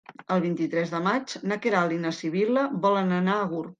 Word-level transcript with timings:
El 0.35 0.39
vint-i-tres 0.45 0.93
de 0.93 1.01
maig 1.07 1.35
na 1.51 1.57
Queralt 1.65 1.97
i 1.99 1.99
na 2.07 2.15
Sibil·la 2.21 2.65
volen 2.87 3.15
anar 3.23 3.37
a 3.37 3.45
Gurb. 3.53 3.69